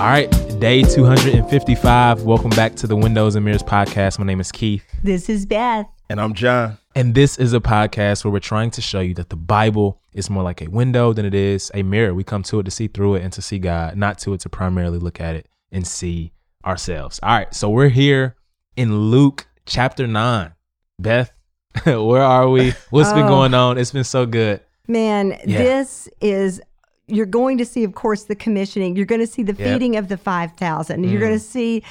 All 0.00 0.06
right, 0.06 0.30
day 0.58 0.82
255. 0.82 2.22
Welcome 2.22 2.48
back 2.50 2.74
to 2.76 2.86
the 2.86 2.96
Windows 2.96 3.34
and 3.34 3.44
Mirrors 3.44 3.62
podcast. 3.62 4.18
My 4.18 4.24
name 4.24 4.40
is 4.40 4.50
Keith. 4.50 4.82
This 5.02 5.28
is 5.28 5.44
Beth. 5.44 5.84
And 6.08 6.18
I'm 6.18 6.32
John. 6.32 6.78
And 6.94 7.14
this 7.14 7.36
is 7.38 7.52
a 7.52 7.60
podcast 7.60 8.24
where 8.24 8.32
we're 8.32 8.38
trying 8.40 8.70
to 8.72 8.80
show 8.80 9.00
you 9.00 9.12
that 9.14 9.28
the 9.28 9.36
Bible 9.36 10.00
is 10.14 10.30
more 10.30 10.42
like 10.42 10.62
a 10.62 10.68
window 10.70 11.12
than 11.12 11.26
it 11.26 11.34
is 11.34 11.70
a 11.74 11.82
mirror. 11.82 12.14
We 12.14 12.24
come 12.24 12.42
to 12.44 12.60
it 12.60 12.62
to 12.62 12.70
see 12.70 12.88
through 12.88 13.16
it 13.16 13.22
and 13.24 13.32
to 13.34 13.42
see 13.42 13.58
God, 13.58 13.94
not 13.98 14.18
to 14.20 14.32
it 14.32 14.40
to 14.40 14.48
primarily 14.48 14.98
look 14.98 15.20
at 15.20 15.36
it 15.36 15.46
and 15.70 15.86
see 15.86 16.32
ourselves. 16.64 17.20
All 17.22 17.28
right, 17.36 17.54
so 17.54 17.68
we're 17.68 17.90
here 17.90 18.36
in 18.76 18.96
Luke 19.10 19.48
chapter 19.66 20.06
9. 20.06 20.52
Beth, 20.98 21.30
where 21.84 22.22
are 22.22 22.48
we? 22.48 22.72
What's 22.88 23.12
been 23.12 23.26
Oh. 23.26 23.28
going 23.28 23.52
on? 23.52 23.76
It's 23.76 23.92
been 23.92 24.04
so 24.04 24.24
good. 24.24 24.62
Man, 24.88 25.38
Yeah. 25.44 25.58
this 25.58 26.08
is 26.22 26.62
you're 27.10 27.26
going 27.26 27.58
to 27.58 27.64
see, 27.64 27.84
of 27.84 27.94
course, 27.94 28.24
the 28.24 28.34
commissioning. 28.34 28.96
You're 28.96 29.06
going 29.06 29.20
to 29.20 29.26
see 29.26 29.42
the 29.42 29.54
Yep. 29.54 29.66
feeding 29.72 29.96
of 29.96 30.08
the 30.08 30.16
five 30.16 30.52
thousand. 30.56 31.04
You're 31.04 31.18
Mm. 31.20 31.26
going 31.26 31.32
to 31.38 31.38
see 31.38 31.82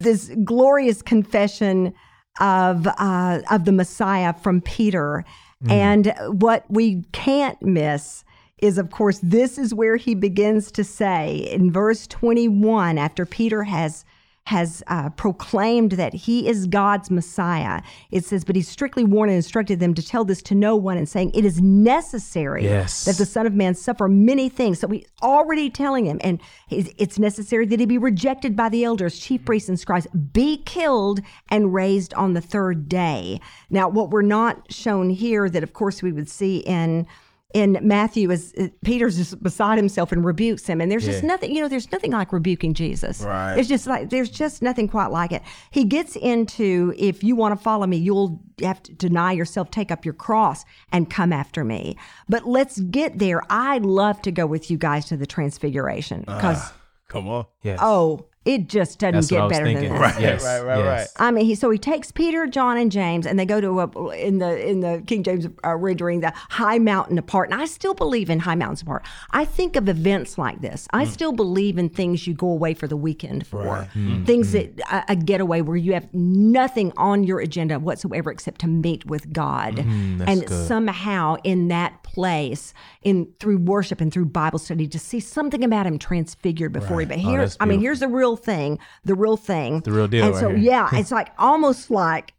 this 0.00 0.30
glorious 0.44 1.02
confession 1.02 1.92
of 2.40 2.86
uh, 2.86 3.40
of 3.50 3.64
the 3.64 3.72
Messiah 3.72 4.32
from 4.32 4.60
Peter. 4.60 5.24
Mm. 5.64 5.70
And 5.70 6.40
what 6.40 6.64
we 6.68 7.04
can't 7.12 7.60
miss 7.62 8.24
is, 8.58 8.78
of 8.78 8.90
course, 8.90 9.18
this 9.22 9.58
is 9.58 9.74
where 9.74 9.96
he 9.96 10.14
begins 10.14 10.70
to 10.72 10.84
say 10.84 11.48
in 11.52 11.70
verse 11.72 12.06
21, 12.06 12.96
after 12.98 13.26
Peter 13.26 13.64
has 13.64 14.04
has 14.46 14.82
uh, 14.88 15.08
proclaimed 15.10 15.92
that 15.92 16.12
he 16.12 16.48
is 16.48 16.66
God's 16.66 17.10
Messiah. 17.10 17.80
It 18.10 18.24
says, 18.24 18.44
but 18.44 18.56
he 18.56 18.62
strictly 18.62 19.04
warned 19.04 19.30
and 19.30 19.36
instructed 19.36 19.78
them 19.78 19.94
to 19.94 20.04
tell 20.04 20.24
this 20.24 20.42
to 20.42 20.54
no 20.54 20.74
one 20.74 20.98
and 20.98 21.08
saying, 21.08 21.30
it 21.32 21.44
is 21.44 21.62
necessary 21.62 22.64
Yes. 22.64 23.04
that 23.04 23.16
the 23.18 23.24
Son 23.26 23.46
of 23.46 23.54
Man 23.54 23.74
suffer 23.74 24.08
many 24.08 24.48
things. 24.48 24.80
So 24.80 24.88
we 24.88 25.06
already 25.22 25.70
telling 25.70 26.06
him, 26.06 26.18
and 26.22 26.40
it's 26.70 26.90
it's 26.98 27.18
necessary 27.18 27.66
that 27.66 27.78
he 27.78 27.86
be 27.86 27.98
rejected 27.98 28.56
by 28.56 28.68
the 28.68 28.84
elders, 28.84 29.18
chief 29.18 29.44
priests, 29.44 29.68
and 29.68 29.78
scribes, 29.78 30.06
be 30.32 30.56
killed 30.58 31.20
and 31.50 31.72
raised 31.72 32.12
on 32.14 32.32
the 32.32 32.40
third 32.40 32.88
day. 32.88 33.40
Now, 33.70 33.88
what 33.88 34.10
we're 34.10 34.22
not 34.22 34.72
shown 34.72 35.10
here, 35.10 35.48
that 35.48 35.62
of 35.62 35.72
course 35.72 36.02
we 36.02 36.12
would 36.12 36.28
see 36.28 36.58
in 36.58 37.06
in 37.54 37.78
Matthew, 37.82 38.30
is 38.30 38.54
uh, 38.58 38.68
Peter's 38.84 39.16
just 39.16 39.42
beside 39.42 39.76
himself 39.76 40.12
and 40.12 40.24
rebukes 40.24 40.66
him, 40.66 40.80
and 40.80 40.90
there's 40.90 41.04
just 41.04 41.22
nothing, 41.22 41.54
you 41.54 41.60
know, 41.60 41.68
there's 41.68 41.90
nothing 41.92 42.12
like 42.12 42.32
rebuking 42.32 42.74
Jesus. 42.74 43.20
Right. 43.20 43.54
There's 43.54 43.68
just 43.68 43.86
like 43.86 44.10
there's 44.10 44.30
just 44.30 44.62
nothing 44.62 44.88
quite 44.88 45.10
like 45.10 45.32
it. 45.32 45.42
He 45.70 45.84
gets 45.84 46.16
into 46.16 46.94
if 46.96 47.22
you 47.22 47.36
want 47.36 47.56
to 47.56 47.62
follow 47.62 47.86
me, 47.86 47.96
you'll 47.96 48.40
have 48.62 48.82
to 48.84 48.92
deny 48.92 49.32
yourself, 49.32 49.70
take 49.70 49.90
up 49.90 50.04
your 50.04 50.14
cross, 50.14 50.64
and 50.92 51.10
come 51.10 51.32
after 51.32 51.64
me. 51.64 51.96
But 52.28 52.46
let's 52.46 52.80
get 52.80 53.18
there. 53.18 53.42
I'd 53.50 53.84
love 53.84 54.22
to 54.22 54.32
go 54.32 54.46
with 54.46 54.70
you 54.70 54.78
guys 54.78 55.06
to 55.06 55.16
the 55.16 55.26
transfiguration 55.26 56.20
because 56.20 56.72
Come 57.08 57.28
on. 57.28 57.46
Yes. 57.62 57.78
oh, 57.82 58.26
it 58.44 58.68
just 58.68 58.98
doesn't 58.98 59.14
That's 59.14 59.28
get 59.28 59.48
better 59.48 59.66
thinking. 59.66 59.92
than 59.92 60.00
Right, 60.00 60.14
this. 60.14 60.42
Yes, 60.42 60.44
right, 60.44 60.62
right, 60.62 60.78
yes. 60.78 61.12
I 61.16 61.30
mean, 61.30 61.44
he 61.44 61.54
so 61.54 61.70
he 61.70 61.78
takes 61.78 62.10
Peter, 62.10 62.46
John, 62.48 62.76
and 62.76 62.90
James, 62.90 63.24
and 63.24 63.38
they 63.38 63.46
go 63.46 63.60
to 63.60 63.80
a, 63.80 64.08
in 64.16 64.38
the 64.38 64.68
in 64.68 64.80
the 64.80 65.02
King 65.06 65.22
James 65.22 65.46
uh, 65.64 65.76
rendering 65.76 66.20
the 66.20 66.32
high 66.50 66.78
mountain 66.78 67.18
apart. 67.18 67.50
And 67.50 67.60
I 67.60 67.66
still 67.66 67.94
believe 67.94 68.30
in 68.30 68.40
high 68.40 68.56
mountains 68.56 68.82
apart. 68.82 69.04
I 69.30 69.44
think 69.44 69.76
of 69.76 69.88
events 69.88 70.38
like 70.38 70.60
this. 70.60 70.88
I 70.92 71.04
mm. 71.04 71.08
still 71.08 71.32
believe 71.32 71.78
in 71.78 71.88
things 71.88 72.26
you 72.26 72.34
go 72.34 72.48
away 72.48 72.74
for 72.74 72.88
the 72.88 72.96
weekend 72.96 73.46
for, 73.46 73.62
mm-hmm. 73.64 74.24
things 74.24 74.52
that 74.52 74.76
mm-hmm. 74.76 74.94
a, 74.96 75.04
a 75.12 75.16
getaway 75.16 75.60
where 75.60 75.76
you 75.76 75.92
have 75.92 76.12
nothing 76.12 76.92
on 76.96 77.22
your 77.22 77.38
agenda 77.38 77.78
whatsoever 77.78 78.32
except 78.32 78.60
to 78.62 78.66
meet 78.66 79.06
with 79.06 79.32
God, 79.32 79.76
mm-hmm. 79.76 80.22
and 80.26 80.46
good. 80.46 80.66
somehow 80.66 81.36
in 81.44 81.68
that 81.68 82.02
place, 82.02 82.74
in 83.02 83.32
through 83.38 83.58
worship 83.58 84.00
and 84.00 84.12
through 84.12 84.26
Bible 84.26 84.58
study, 84.58 84.88
to 84.88 84.98
see 84.98 85.20
something 85.20 85.62
about 85.62 85.86
Him 85.86 85.96
transfigured 85.98 86.72
before 86.72 87.02
you. 87.02 87.06
But 87.06 87.18
oh, 87.18 87.20
here, 87.20 87.38
that's 87.38 87.56
I 87.60 87.66
mean, 87.66 87.80
here's 87.80 88.00
the 88.00 88.08
real 88.08 88.31
thing, 88.36 88.78
the 89.04 89.14
real 89.14 89.36
thing, 89.36 89.80
The 89.80 89.92
real 89.92 90.08
deal 90.08 90.24
And 90.26 90.34
right 90.34 90.40
so 90.40 90.48
here. 90.50 90.58
yeah, 90.58 90.88
it's 90.92 91.10
like 91.10 91.28
almost 91.38 91.90
like 91.90 92.32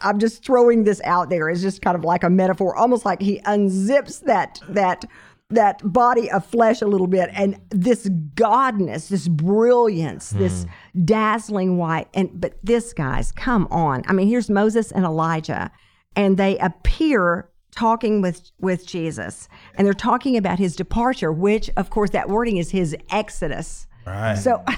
I'm 0.00 0.18
just 0.18 0.44
throwing 0.44 0.84
this 0.84 1.00
out 1.04 1.30
there. 1.30 1.48
It's 1.48 1.62
just 1.62 1.82
kind 1.82 1.96
of 1.96 2.04
like 2.04 2.24
a 2.24 2.30
metaphor, 2.30 2.76
almost 2.76 3.04
like 3.04 3.20
he 3.20 3.40
unzips 3.40 4.20
that 4.24 4.60
that 4.68 5.04
that 5.50 5.80
body 5.82 6.30
of 6.30 6.44
flesh 6.44 6.82
a 6.82 6.86
little 6.86 7.06
bit, 7.06 7.30
and 7.32 7.58
this 7.70 8.06
godness, 8.34 9.08
this 9.08 9.28
brilliance, 9.28 10.30
this 10.30 10.64
Hmm. 10.64 11.04
dazzling 11.06 11.76
white. 11.78 12.08
And 12.12 12.28
but 12.38 12.54
this 12.62 12.92
guys, 12.92 13.32
come 13.32 13.66
on! 13.70 14.02
I 14.06 14.12
mean, 14.12 14.28
here's 14.28 14.50
Moses 14.50 14.92
and 14.92 15.04
Elijah, 15.06 15.70
and 16.14 16.36
they 16.36 16.58
appear 16.58 17.48
talking 17.74 18.20
with 18.20 18.50
with 18.60 18.86
Jesus, 18.86 19.48
and 19.76 19.86
they're 19.86 19.94
talking 19.94 20.36
about 20.36 20.58
his 20.58 20.76
departure, 20.76 21.32
which 21.32 21.70
of 21.78 21.88
course 21.88 22.10
that 22.10 22.28
wording 22.28 22.58
is 22.58 22.70
his 22.70 22.94
exodus. 23.10 23.86
Right. 24.06 24.34
So. 24.36 24.62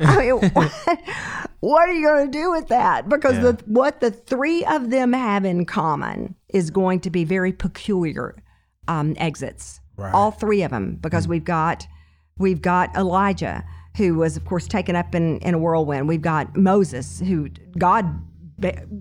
I 0.00 0.16
mean, 0.16 0.50
what, 0.52 0.72
what 1.60 1.88
are 1.88 1.92
you 1.92 2.06
going 2.06 2.30
to 2.30 2.38
do 2.38 2.50
with 2.50 2.68
that? 2.68 3.08
Because 3.08 3.36
the 3.40 3.58
what 3.66 4.00
the 4.00 4.10
three 4.10 4.64
of 4.64 4.90
them 4.90 5.12
have 5.12 5.44
in 5.44 5.64
common 5.64 6.34
is 6.48 6.70
going 6.70 7.00
to 7.00 7.10
be 7.10 7.24
very 7.24 7.52
peculiar 7.52 8.36
um, 8.86 9.14
exits. 9.18 9.80
Right. 9.96 10.14
All 10.14 10.30
three 10.30 10.62
of 10.62 10.70
them, 10.70 10.98
because 11.00 11.26
we've 11.26 11.44
got 11.44 11.86
we've 12.38 12.62
got 12.62 12.94
Elijah, 12.96 13.64
who 13.96 14.14
was 14.14 14.36
of 14.36 14.44
course 14.44 14.68
taken 14.68 14.94
up 14.94 15.14
in, 15.14 15.38
in 15.38 15.54
a 15.54 15.58
whirlwind. 15.58 16.06
We've 16.06 16.22
got 16.22 16.56
Moses, 16.56 17.20
who 17.20 17.48
God 17.76 18.06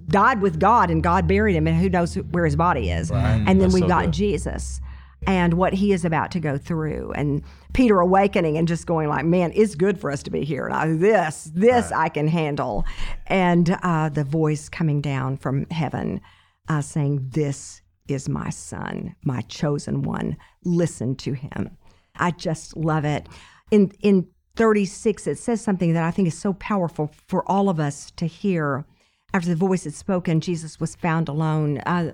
died 0.08 0.42
with 0.42 0.60
God, 0.60 0.90
and 0.90 1.04
God 1.04 1.28
buried 1.28 1.56
him, 1.56 1.68
and 1.68 1.78
who 1.78 1.90
knows 1.90 2.16
where 2.16 2.46
his 2.46 2.56
body 2.56 2.90
is. 2.90 3.12
And 3.12 3.48
then 3.48 3.60
That's 3.60 3.74
we've 3.74 3.84
so 3.84 3.88
got 3.88 4.06
good. 4.06 4.14
Jesus 4.14 4.82
and 5.26 5.56
what 5.56 5.74
he 5.74 5.92
is 5.92 6.06
about 6.06 6.32
to 6.32 6.40
go 6.40 6.58
through 6.58 7.12
and 7.14 7.42
Peter 7.74 8.00
awakening 8.00 8.58
and 8.58 8.68
just 8.68 8.86
going 8.86 9.10
like, 9.10 9.26
man, 9.26 9.52
it's 9.56 9.76
good 9.76 10.00
for 10.00 10.12
us 10.12 10.24
to 10.24 10.32
be 10.32 10.44
here. 10.44 10.70
This, 10.86 11.52
this 11.54 11.92
I 11.92 12.10
can 12.10 12.28
handle. 12.28 12.86
And 13.26 13.78
uh, 13.82 14.10
the 14.10 14.24
voice 14.24 14.70
coming 14.70 15.02
down 15.02 15.38
from 15.38 15.66
heaven 15.70 16.22
uh, 16.70 16.82
saying, 16.82 17.30
this 17.32 17.82
is 18.08 18.30
my 18.30 18.50
son, 18.50 19.16
my 19.24 19.42
chosen 19.42 20.04
one. 20.04 20.38
Listen 20.64 21.16
to 21.16 21.34
him. 21.34 21.78
I 22.16 22.32
just 22.32 22.76
love 22.78 23.06
it. 23.06 23.28
In, 23.72 23.92
in 24.02 24.28
36, 24.56 25.28
it 25.28 25.38
says 25.38 25.62
something 25.62 25.94
that 25.94 26.04
I 26.04 26.12
think 26.12 26.28
is 26.28 26.38
so 26.38 26.54
powerful 26.54 27.12
for 27.28 27.50
all 27.50 27.70
of 27.70 27.80
us 27.80 28.12
to 28.12 28.26
hear. 28.26 28.86
After 29.34 29.50
the 29.50 29.56
voice 29.56 29.84
had 29.84 29.94
spoken, 29.94 30.42
Jesus 30.42 30.80
was 30.80 30.96
found 30.96 31.28
alone. 31.28 31.80
Uh, 31.80 32.14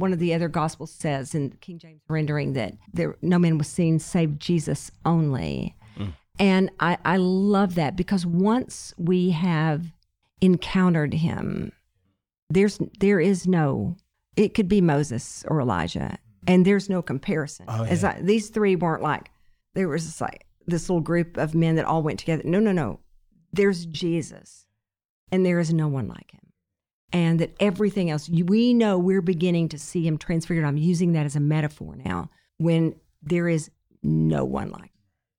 one 0.00 0.12
of 0.12 0.18
the 0.18 0.34
other 0.34 0.48
gospels 0.48 0.90
says 0.90 1.34
in 1.34 1.50
King 1.60 1.78
James 1.78 2.00
rendering 2.08 2.54
that 2.54 2.74
there 2.92 3.16
no 3.22 3.38
man 3.38 3.58
was 3.58 3.68
seen 3.68 3.98
save 3.98 4.38
Jesus 4.38 4.90
only. 5.04 5.76
Mm. 5.96 6.14
And 6.38 6.70
I, 6.80 6.98
I 7.04 7.18
love 7.18 7.74
that 7.74 7.96
because 7.96 8.24
once 8.24 8.94
we 8.96 9.30
have 9.30 9.92
encountered 10.40 11.14
him, 11.14 11.72
there's 12.48 12.78
there 12.98 13.20
is 13.20 13.46
no 13.46 13.96
it 14.36 14.54
could 14.54 14.68
be 14.68 14.80
Moses 14.80 15.44
or 15.48 15.60
Elijah, 15.60 16.18
and 16.46 16.64
there's 16.64 16.88
no 16.88 17.02
comparison. 17.02 17.66
Oh, 17.68 17.84
As 17.84 18.02
I, 18.02 18.20
these 18.20 18.48
three 18.48 18.76
weren't 18.76 19.02
like 19.02 19.30
there 19.74 19.88
was 19.88 20.06
just 20.06 20.20
like 20.20 20.46
this 20.66 20.88
little 20.88 21.02
group 21.02 21.36
of 21.36 21.54
men 21.54 21.76
that 21.76 21.84
all 21.84 22.02
went 22.02 22.18
together. 22.18 22.42
No, 22.44 22.58
no, 22.58 22.72
no. 22.72 23.00
There's 23.52 23.84
Jesus, 23.86 24.66
and 25.30 25.44
there 25.44 25.60
is 25.60 25.72
no 25.74 25.88
one 25.88 26.08
like 26.08 26.30
him 26.30 26.49
and 27.12 27.38
that 27.40 27.54
everything 27.60 28.10
else 28.10 28.28
we 28.28 28.72
know 28.74 28.98
we're 28.98 29.22
beginning 29.22 29.68
to 29.68 29.78
see 29.78 30.06
him 30.06 30.16
transfigured 30.18 30.64
i'm 30.64 30.76
using 30.76 31.12
that 31.12 31.26
as 31.26 31.36
a 31.36 31.40
metaphor 31.40 31.96
now 32.04 32.30
when 32.58 32.94
there 33.22 33.48
is 33.48 33.70
no 34.02 34.44
one 34.44 34.70
like 34.70 34.92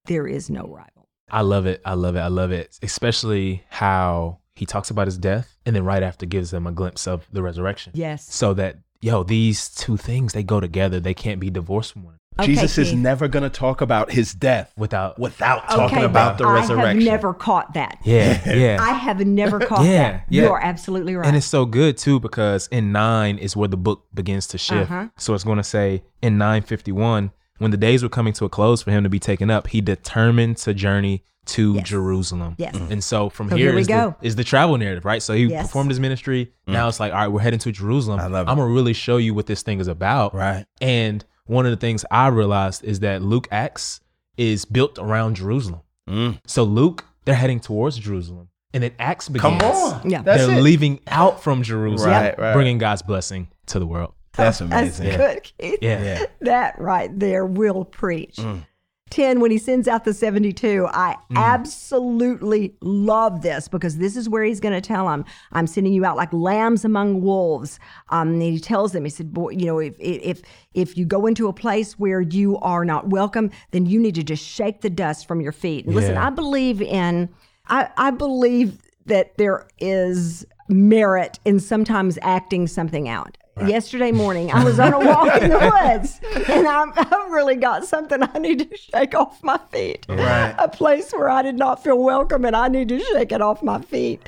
there 0.05 0.27
is 0.27 0.49
no 0.49 0.63
rival 0.63 1.01
I 1.33 1.41
love 1.41 1.65
it. 1.65 1.81
I 1.85 1.93
love 1.93 2.15
it. 2.17 2.19
I 2.19 2.27
love 2.27 2.51
it. 2.51 2.77
Especially 2.83 3.63
how 3.69 4.39
he 4.53 4.65
talks 4.65 4.89
about 4.89 5.07
his 5.07 5.17
death 5.17 5.57
and 5.65 5.73
then 5.75 5.85
right 5.85 6.03
after 6.03 6.25
gives 6.25 6.51
them 6.51 6.67
a 6.67 6.71
glimpse 6.73 7.07
of 7.07 7.25
the 7.31 7.41
resurrection. 7.41 7.93
yes 7.95 8.25
So 8.25 8.53
that, 8.55 8.79
yo, 8.99 9.23
these 9.23 9.69
two 9.69 9.95
things, 9.95 10.33
they 10.33 10.43
go 10.43 10.59
together. 10.59 10.99
They 10.99 11.13
can't 11.13 11.39
be 11.39 11.49
divorced 11.49 11.93
from 11.93 12.03
one 12.03 12.13
another 12.13 12.20
Okay, 12.39 12.53
Jesus 12.53 12.77
is 12.77 12.93
never 12.93 13.27
going 13.27 13.43
to 13.43 13.49
talk 13.49 13.81
about 13.81 14.11
his 14.11 14.33
death 14.33 14.71
without. 14.77 15.19
without 15.19 15.67
talking 15.69 15.97
okay 15.97 16.05
about 16.05 16.37
but 16.37 16.43
the 16.43 16.49
i 16.49 16.53
resurrection. 16.53 17.01
have 17.01 17.05
never 17.05 17.33
caught 17.33 17.73
that 17.73 17.97
yeah, 18.05 18.53
yeah. 18.55 18.77
i 18.81 18.93
have 18.93 19.19
never 19.25 19.59
caught 19.69 19.83
Yeah, 19.85 20.11
that 20.13 20.25
yeah. 20.29 20.43
you 20.43 20.49
are 20.49 20.59
absolutely 20.61 21.15
right 21.15 21.27
And 21.27 21.35
it's 21.35 21.45
so 21.45 21.65
good 21.65 21.97
too 21.97 22.19
because 22.21 22.67
in 22.67 22.91
nine 22.93 23.37
is 23.37 23.55
where 23.57 23.67
the 23.67 23.77
book 23.77 24.05
begins 24.13 24.47
to 24.47 24.57
shift. 24.57 24.89
Uh-huh. 24.89 25.09
So 25.17 25.33
it's 25.33 25.43
going 25.43 25.57
to 25.57 25.63
say 25.63 26.03
in 26.21 26.37
951, 26.37 27.31
when 27.57 27.71
the 27.71 27.77
days 27.77 28.01
were 28.01 28.09
coming 28.09 28.33
to 28.33 28.45
a 28.45 28.49
close 28.49 28.81
for 28.81 28.91
him 28.91 29.03
to 29.03 29.09
be 29.09 29.19
taken 29.19 29.51
up, 29.51 29.67
he 29.67 29.81
determined 29.81 30.57
to 30.59 30.73
journey 30.73 31.23
to 31.47 31.73
Yes. 31.75 31.89
Jerusalem. 31.89 32.55
Yes. 32.57 32.75
And 32.75 33.03
so 33.03 33.29
from 33.29 33.49
So 33.49 33.55
here 33.57 33.67
here 33.67 33.75
we 33.75 33.81
is 33.81 33.87
the, 33.87 34.15
is 34.21 34.35
the 34.35 34.43
travel 34.43 34.77
narrative, 34.77 35.05
right? 35.05 35.21
So 35.21 35.33
he 35.33 35.45
Yes. 35.45 35.67
performed 35.67 35.91
his 35.91 35.99
ministry. 35.99 36.53
Now 36.65 36.87
it's 36.87 36.99
like, 36.99 37.11
all 37.11 37.19
right, 37.19 37.27
we're 37.27 37.41
heading 37.41 37.59
to 37.59 37.71
Jerusalem. 37.71 38.19
I 38.19 38.27
love 38.27 38.47
it. 38.47 38.49
I'm 38.51 38.57
going 38.57 38.69
to 38.69 38.73
really 38.73 38.93
show 38.93 39.17
you 39.17 39.33
what 39.33 39.47
this 39.47 39.61
thing 39.63 39.79
is 39.79 39.87
about. 39.87 40.33
Right. 40.33 40.65
And 40.79 41.25
one 41.45 41.65
of 41.65 41.71
the 41.71 41.77
things 41.77 42.05
I 42.11 42.27
realized 42.27 42.83
is 42.83 42.99
that 43.01 43.21
Luke 43.21 43.47
Acts 43.51 43.99
is 44.37 44.65
built 44.65 44.97
around 44.99 45.35
Jerusalem. 45.35 45.81
Mm. 46.09 46.39
So 46.47 46.63
Luke, 46.63 47.05
they're 47.25 47.35
heading 47.35 47.59
towards 47.59 47.97
Jerusalem. 47.97 48.49
And 48.73 48.83
then 48.83 48.91
Acts 48.99 49.27
begins. 49.27 49.59
Come 49.61 49.71
on. 49.71 50.09
Yeah. 50.09 50.21
That's 50.21 50.45
they're 50.47 50.57
it. 50.59 50.61
leaving 50.61 51.01
out 51.07 51.43
from 51.43 51.61
Jerusalem, 51.61 52.09
Right, 52.11 52.39
right. 52.39 52.53
bringing 52.53 52.77
God's 52.77 53.01
blessing 53.01 53.49
to 53.67 53.79
the 53.79 53.85
world. 53.85 54.13
That's 54.33 54.59
that's 54.59 54.99
amazing. 54.99 55.17
good 55.17 55.43
Keith. 55.57 55.79
Yeah. 55.81 56.01
Yeah. 56.03 56.25
that 56.41 56.79
right 56.79 57.09
there 57.19 57.45
will 57.45 57.83
preach 57.83 58.37
Mm. 58.37 58.65
10 59.11 59.39
when 59.39 59.51
he 59.51 59.57
sends 59.57 59.87
out 59.87 60.03
the 60.03 60.13
72 60.13 60.87
i 60.91 61.15
absolutely 61.35 62.75
love 62.81 63.41
this 63.41 63.67
because 63.67 63.97
this 63.97 64.15
is 64.15 64.27
where 64.27 64.43
he's 64.43 64.59
going 64.59 64.73
to 64.73 64.81
tell 64.81 65.07
them 65.07 65.23
i'm 65.51 65.67
sending 65.67 65.93
you 65.93 66.03
out 66.05 66.17
like 66.17 66.31
lambs 66.33 66.83
among 66.85 67.21
wolves. 67.21 67.79
Um, 68.09 68.29
and 68.29 68.41
he 68.41 68.59
tells 68.59 68.91
them 68.91 69.03
he 69.03 69.09
said 69.09 69.33
boy 69.33 69.49
you 69.49 69.65
know 69.65 69.79
if 69.79 69.95
if 69.99 70.41
if 70.73 70.97
you 70.97 71.05
go 71.05 71.25
into 71.25 71.47
a 71.47 71.53
place 71.53 71.99
where 71.99 72.21
you 72.21 72.57
are 72.59 72.85
not 72.85 73.09
welcome 73.09 73.51
then 73.71 73.85
you 73.85 73.99
need 73.99 74.15
to 74.15 74.23
just 74.23 74.43
shake 74.43 74.81
the 74.81 74.89
dust 74.89 75.27
from 75.27 75.41
your 75.41 75.51
feet. 75.51 75.85
And 75.85 75.95
listen 75.95 76.17
i 76.17 76.29
believe 76.29 76.81
in 76.81 77.29
i 77.67 77.89
i 77.97 78.11
believe 78.11 78.79
that 79.05 79.37
there 79.37 79.67
is 79.79 80.45
merit 80.69 81.39
in 81.45 81.59
sometimes 81.59 82.17
acting 82.21 82.67
something 82.67 83.09
out 83.09 83.37
Yesterday 83.67 84.11
morning, 84.11 84.51
I 84.51 84.63
was 84.63 84.79
on 84.79 84.93
a 84.93 84.99
walk 84.99 85.41
in 85.41 85.49
the 85.49 85.59
woods, 85.89 86.19
and 86.49 86.67
I'm, 86.67 86.93
I've 86.95 87.31
really 87.31 87.55
got 87.55 87.85
something 87.85 88.21
I 88.21 88.39
need 88.39 88.69
to 88.69 88.77
shake 88.77 89.15
off 89.15 89.43
my 89.43 89.59
feet. 89.71 90.05
Right. 90.09 90.55
A 90.57 90.67
place 90.67 91.11
where 91.11 91.29
I 91.29 91.41
did 91.41 91.57
not 91.57 91.83
feel 91.83 92.01
welcome, 92.01 92.45
and 92.45 92.55
I 92.55 92.67
need 92.67 92.89
to 92.89 92.99
shake 92.99 93.31
it 93.31 93.41
off 93.41 93.61
my 93.61 93.81
feet. 93.81 94.21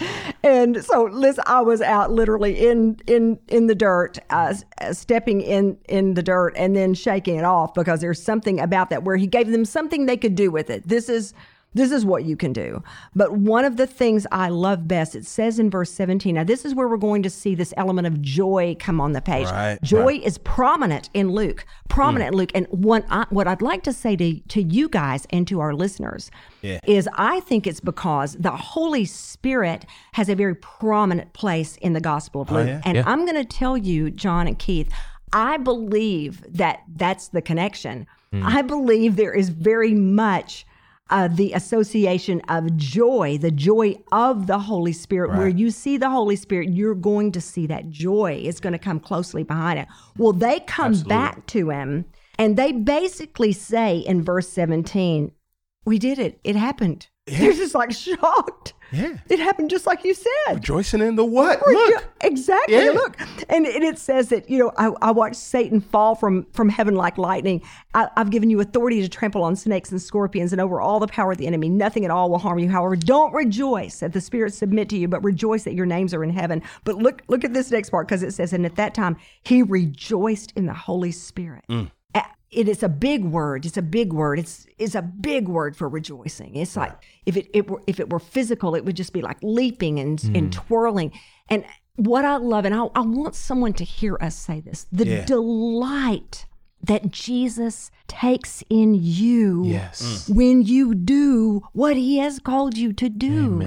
And 0.44 0.84
so, 0.84 1.04
listen, 1.06 1.44
I 1.48 1.62
was 1.62 1.82
out 1.82 2.12
literally 2.12 2.68
in 2.68 3.00
in 3.08 3.40
in 3.48 3.68
the 3.68 3.76
dirt, 3.76 4.20
uh, 4.30 4.54
stepping 4.92 5.42
in 5.42 5.78
in 5.88 6.14
the 6.14 6.24
dirt, 6.24 6.54
and 6.56 6.76
then 6.76 6.94
shaking 6.94 7.38
it 7.38 7.46
off 7.46 7.74
because 7.74 8.02
there's 8.02 8.22
something 8.22 8.60
about 8.60 8.90
that 8.90 9.04
where 9.04 9.18
he 9.18 9.28
gave 9.28 9.52
them 9.52 9.66
something 9.66 10.06
they 10.06 10.18
could 10.18 10.36
do 10.36 10.52
with 10.52 10.70
it. 10.70 10.88
This 10.88 11.10
is 11.10 11.34
this 11.74 11.92
is 11.92 12.06
what 12.06 12.24
you 12.24 12.36
can 12.36 12.54
do. 12.54 12.84
But 13.16 13.34
one 13.34 13.66
of 13.66 13.78
the 13.78 13.88
things 13.88 14.28
I 14.32 14.50
love 14.50 14.88
best, 14.88 15.16
it 15.16 15.26
says 15.26 15.60
in 15.60 15.70
verse 15.70 15.92
17. 15.92 16.36
Now, 16.36 16.44
this 16.44 16.66
is 16.66 16.76
where 16.76 16.88
we're 16.88 16.98
going 16.98 17.24
to 17.24 17.30
see 17.30 17.56
this 17.56 17.74
element 17.78 18.08
of 18.08 18.22
joy 18.22 18.76
come 18.80 19.02
on 19.02 19.14
the 19.14 19.22
page. 19.22 19.48
Right, 19.48 19.80
joy 19.82 20.20
is 20.24 20.38
prominent 20.40 21.10
in 21.14 21.32
Luke, 21.32 21.66
prominent 21.90 22.30
mm. 22.30 22.34
in 22.34 22.38
Luke. 22.38 22.52
And 22.56 22.68
what, 22.70 23.06
I, 23.10 23.26
what 23.30 23.48
I'd 23.48 23.62
like 23.62 23.84
to 23.84 23.94
say 23.94 24.16
to, 24.16 24.40
to 24.40 24.62
you 24.62 24.90
guys 24.90 25.26
and 25.30 25.48
to 25.48 25.60
our 25.60 25.74
listeners 25.74 26.30
is 26.62 27.10
I 27.16 27.40
think 27.42 27.68
it's 27.68 27.80
because 27.80 28.34
the 28.40 28.52
Holy 28.52 29.06
Spirit 29.06 29.86
has 30.14 30.30
a 30.30 30.36
very 30.36 30.56
prominent 30.56 31.34
place 31.34 31.78
in 31.78 31.94
the 31.94 32.02
Gospel 32.02 32.42
of 32.42 32.52
oh, 32.52 32.56
Luke. 32.56 32.68
yeah? 32.68 32.82
And 32.86 32.96
Yeah. 32.96 33.04
I'm 33.06 33.26
going 33.26 33.36
to 33.36 33.46
tell 33.46 33.78
you, 33.78 34.10
John 34.10 34.48
and 34.48 34.58
Keith, 34.58 34.90
I 35.34 35.58
believe 35.58 36.46
that 36.48 36.84
that's 36.96 37.30
the 37.30 37.42
connection. 37.42 38.08
Hmm. 38.32 38.44
I 38.46 38.62
believe 38.62 39.16
there 39.16 39.34
is 39.34 39.50
very 39.50 39.94
much 39.94 40.66
uh, 41.10 41.28
the 41.28 41.54
association 41.54 42.42
of 42.50 42.76
joy, 42.78 43.38
the 43.38 43.52
joy 43.52 43.96
of 44.12 44.48
the 44.48 44.60
Holy 44.60 44.94
Spirit. 44.94 45.32
Where 45.38 45.48
you 45.48 45.70
see 45.70 45.98
the 45.98 46.10
Holy 46.10 46.36
Spirit, 46.36 46.70
you're 46.70 46.96
going 46.96 47.32
to 47.34 47.42
see 47.42 47.68
that 47.68 47.90
joy. 47.90 48.42
It's 48.44 48.60
going 48.60 48.74
to 48.74 48.80
come 48.80 49.00
closely 49.00 49.44
behind 49.44 49.80
it. 49.80 49.88
Well, 50.18 50.34
they 50.34 50.62
come 50.62 51.00
back 51.02 51.46
to 51.48 51.70
him 51.70 52.06
and 52.40 52.58
they 52.58 52.72
basically 52.72 53.52
say 53.52 53.98
in 53.98 54.24
verse 54.24 54.50
17, 54.50 55.32
We 55.86 56.00
did 56.00 56.20
it. 56.20 56.40
It 56.44 56.56
happened. 56.56 57.08
They're 57.26 57.54
just 57.54 57.74
like 57.74 57.92
shocked. 57.92 58.74
Yeah. 58.92 59.18
It 59.30 59.40
happened 59.40 59.70
just 59.70 59.88
like 59.88 60.04
you 60.04 60.14
said. 60.14 60.56
Rejoicing 60.56 61.02
in 61.02 61.16
the 61.16 61.26
what? 61.26 61.60
Rejo- 61.62 61.74
Look. 61.74 62.10
exactly. 62.22 62.76
Yeah. 62.76 62.92
Look, 62.92 63.18
and, 63.50 63.66
and 63.66 63.84
it 63.84 63.98
says 63.98 64.30
that 64.30 64.50
you 64.50 64.60
know 64.60 64.72
I, 64.78 64.92
I 65.02 65.12
watched 65.12 65.38
Satan 65.38 65.82
fall 65.82 66.16
from 66.16 66.46
from 66.52 66.70
heaven 66.70 66.96
like 66.96 67.18
lightning. 67.18 67.64
I, 67.96 68.10
I've 68.18 68.30
given 68.30 68.50
you 68.50 68.60
authority 68.60 69.02
to 69.02 69.10
trample 69.10 69.42
on 69.44 69.56
snakes 69.56 69.90
and 69.90 70.02
scorpions 70.02 70.52
and 70.52 70.62
over 70.62 70.80
all 70.82 71.00
the 71.00 71.08
power 71.08 71.32
of 71.32 71.38
the 71.38 71.48
enemy. 71.48 71.70
Nothing 71.70 72.06
at 72.06 72.12
all 72.12 72.30
will 72.30 72.38
harm 72.38 72.60
you. 72.60 72.70
However, 72.70 72.96
don't 72.96 73.34
rejoice 73.34 74.02
that 74.02 74.14
the 74.14 74.22
spirits 74.22 74.58
submit 74.58 74.90
to 74.90 74.98
you, 74.98 75.08
but 75.08 75.24
rejoice 75.24 75.64
that 75.64 75.74
your 75.74 75.86
names 75.88 76.14
are 76.14 76.24
in 76.24 76.30
heaven. 76.30 76.62
But 76.84 76.98
look 76.98 77.24
look 77.30 77.44
at 77.44 77.54
this 77.54 77.72
next 77.72 77.90
part 77.90 78.08
because 78.08 78.22
it 78.22 78.34
says, 78.34 78.54
and 78.54 78.66
at 78.66 78.76
that 78.76 78.94
time 78.94 79.16
he 79.44 79.64
rejoiced 79.64 80.52
in 80.56 80.66
the 80.66 80.74
Holy 80.74 81.12
Spirit. 81.12 81.64
Mm. 81.70 81.90
It 82.56 82.68
is 82.70 82.84
a 82.84 82.90
big 82.90 83.24
word. 83.26 83.66
It's 83.66 83.78
a 83.78 83.82
big 83.82 84.14
word. 84.14 84.40
It's 84.40 84.66
it's 84.78 84.96
a 84.96 85.02
big 85.02 85.48
word 85.48 85.76
for 85.76 85.88
rejoicing. 85.90 86.56
It's 86.56 86.76
like 86.76 86.94
if 87.26 87.36
it, 87.38 87.50
it 87.54 87.70
were 87.70 87.82
if 87.88 88.00
it 88.00 88.10
were 88.10 88.20
physical, 88.20 88.76
it 88.76 88.86
would 88.86 88.96
just 88.96 89.14
be 89.14 89.22
like 89.22 89.38
leaping 89.42 90.00
and 90.00 90.24
and 90.36 90.52
twirling. 90.54 91.12
And 91.50 91.66
what 91.96 92.26
I 92.26 92.38
love, 92.38 92.66
and 92.66 92.74
I, 92.74 92.86
I 92.96 93.02
want 93.02 93.36
someone 93.36 93.74
to 93.74 93.84
hear 93.84 94.18
us 94.22 94.36
say 94.36 94.60
this: 94.62 94.88
the 94.92 95.06
Yeah. 95.08 95.26
delight 95.26 96.46
that 96.86 97.12
Jesus 97.12 97.90
takes 98.08 98.62
in 98.70 98.94
you 98.94 99.64
Yes. 99.66 100.28
when 100.28 100.64
you 100.64 100.94
do 100.94 101.62
what 101.72 101.96
he 101.96 102.18
has 102.18 102.40
called 102.40 102.78
you 102.78 102.92
to 102.94 103.08
do. 103.08 103.60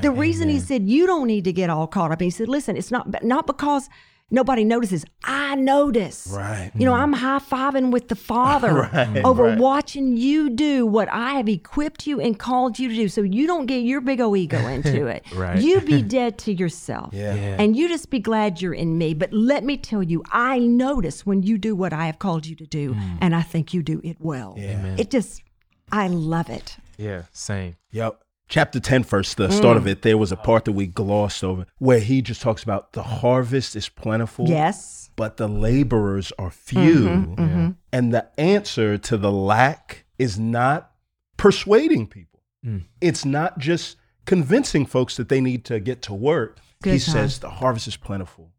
The 0.00 0.10
reason 0.10 0.48
he 0.48 0.58
said 0.58 0.88
you 0.88 1.06
don't 1.06 1.26
need 1.26 1.44
to 1.44 1.52
get 1.52 1.68
all 1.68 1.86
caught 1.86 2.12
up, 2.12 2.20
he 2.22 2.30
said, 2.30 2.48
listen, 2.48 2.76
it's 2.78 2.90
not 2.90 3.22
not 3.22 3.46
because 3.46 3.90
nobody 4.32 4.64
notices. 4.64 5.04
I 5.22 5.54
notice. 5.54 6.28
Right. 6.32 6.72
You 6.74 6.86
know, 6.86 6.92
mm. 6.92 7.00
I'm 7.00 7.12
high 7.12 7.38
fiving 7.38 7.92
with 7.92 8.08
the 8.08 8.16
Father 8.16 8.90
over 9.24 9.44
right. 9.44 9.58
watching 9.58 10.16
you 10.16 10.50
do 10.50 10.86
what 10.86 11.08
I 11.10 11.34
have 11.34 11.48
equipped 11.48 12.06
you 12.06 12.20
and 12.20 12.36
called 12.38 12.78
you 12.78 12.88
to 12.88 12.94
do. 12.94 13.08
So 13.08 13.20
you 13.20 13.46
don't 13.46 13.66
get 13.66 13.84
your 13.84 14.00
big 14.00 14.20
old 14.20 14.36
ego 14.36 14.66
into 14.66 15.06
it. 15.14 15.24
Right. 15.34 15.60
You 15.60 15.80
be 15.82 16.02
dead 16.18 16.38
to 16.38 16.52
yourself. 16.52 17.12
Yeah. 17.12 17.34
Yeah. 17.34 17.56
And 17.58 17.76
you 17.76 17.88
just 17.88 18.10
be 18.10 18.18
glad 18.18 18.60
you're 18.60 18.74
in 18.74 18.98
me. 18.98 19.14
But 19.14 19.32
let 19.32 19.62
me 19.62 19.76
tell 19.76 20.02
you, 20.02 20.22
I 20.32 20.58
notice 20.58 21.24
when 21.26 21.42
you 21.42 21.58
do 21.58 21.76
what 21.76 21.92
I 21.92 22.06
have 22.06 22.18
called 22.18 22.46
you 22.46 22.56
to 22.56 22.66
do, 22.66 22.94
mm. 22.94 23.18
and 23.20 23.36
I 23.36 23.42
think 23.42 23.74
you 23.74 23.82
do 23.82 24.00
it 24.02 24.16
well. 24.18 24.54
Yeah. 24.56 24.96
It 24.98 25.10
just, 25.10 25.42
I 25.92 26.08
love 26.08 26.48
it. 26.48 26.76
Yeah. 26.96 27.24
Same. 27.32 27.76
Yep. 27.90 28.20
Chapter 28.52 28.80
10, 28.80 29.04
first, 29.04 29.38
the 29.38 29.50
start 29.50 29.78
of 29.78 29.84
mm. 29.84 29.92
it, 29.92 30.02
there 30.02 30.18
was 30.18 30.30
a 30.30 30.36
part 30.36 30.66
that 30.66 30.72
we 30.72 30.86
glossed 30.86 31.42
over 31.42 31.64
where 31.78 32.00
he 32.00 32.20
just 32.20 32.42
talks 32.42 32.62
about 32.62 32.92
the 32.92 33.02
harvest 33.02 33.74
is 33.74 33.88
plentiful. 33.88 34.46
Yes. 34.46 35.08
But 35.16 35.38
the 35.38 35.48
laborers 35.48 36.34
are 36.38 36.50
mm-hmm, 36.50 36.84
few. 36.84 37.08
Mm-hmm. 37.08 37.70
And 37.94 38.12
the 38.12 38.28
answer 38.38 38.98
to 38.98 39.16
the 39.16 39.32
lack 39.32 40.04
is 40.18 40.38
not 40.38 40.92
persuading 41.38 42.08
people. 42.08 42.42
Mm. 42.62 42.82
It's 43.00 43.24
not 43.24 43.56
just 43.56 43.96
convincing 44.26 44.84
folks 44.84 45.16
that 45.16 45.30
they 45.30 45.40
need 45.40 45.64
to 45.64 45.80
get 45.80 46.02
to 46.02 46.12
work. 46.12 46.58
Good 46.82 46.92
he 46.92 46.98
time. 46.98 47.12
says 47.14 47.38
the 47.38 47.48
harvest 47.48 47.88
is 47.88 47.96
plentiful. 47.96 48.52